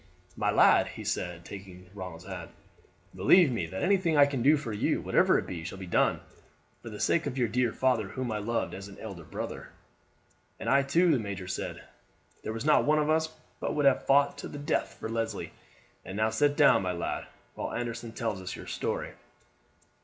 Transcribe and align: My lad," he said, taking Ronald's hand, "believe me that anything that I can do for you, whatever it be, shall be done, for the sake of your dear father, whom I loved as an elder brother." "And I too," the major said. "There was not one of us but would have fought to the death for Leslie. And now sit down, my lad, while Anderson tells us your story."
My 0.35 0.49
lad," 0.49 0.87
he 0.87 1.03
said, 1.03 1.45
taking 1.45 1.91
Ronald's 1.93 2.25
hand, 2.25 2.49
"believe 3.13 3.51
me 3.51 3.67
that 3.67 3.83
anything 3.83 4.15
that 4.15 4.21
I 4.21 4.25
can 4.25 4.41
do 4.41 4.57
for 4.57 4.73
you, 4.73 4.99
whatever 4.99 5.37
it 5.37 5.45
be, 5.45 5.63
shall 5.63 5.77
be 5.77 5.85
done, 5.85 6.21
for 6.81 6.89
the 6.89 6.99
sake 6.99 7.27
of 7.27 7.37
your 7.37 7.47
dear 7.47 7.71
father, 7.71 8.07
whom 8.07 8.31
I 8.31 8.39
loved 8.39 8.73
as 8.73 8.87
an 8.87 8.97
elder 8.97 9.23
brother." 9.23 9.69
"And 10.59 10.67
I 10.71 10.81
too," 10.81 11.11
the 11.11 11.19
major 11.19 11.47
said. 11.47 11.83
"There 12.41 12.51
was 12.51 12.65
not 12.65 12.83
one 12.85 12.97
of 12.97 13.11
us 13.11 13.29
but 13.59 13.75
would 13.75 13.85
have 13.85 14.07
fought 14.07 14.39
to 14.39 14.47
the 14.47 14.57
death 14.57 14.95
for 14.99 15.07
Leslie. 15.07 15.53
And 16.03 16.17
now 16.17 16.31
sit 16.31 16.57
down, 16.57 16.81
my 16.81 16.93
lad, 16.93 17.27
while 17.53 17.71
Anderson 17.71 18.11
tells 18.11 18.41
us 18.41 18.55
your 18.55 18.65
story." 18.65 19.11